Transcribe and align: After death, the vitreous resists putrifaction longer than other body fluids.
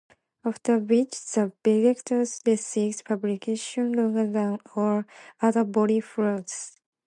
After 0.43 0.79
death, 0.79 1.31
the 1.33 1.53
vitreous 1.63 2.41
resists 2.43 3.03
putrifaction 3.03 3.95
longer 3.95 4.27
than 4.31 4.57
other 5.39 5.63
body 5.63 5.99
fluids. 5.99 6.75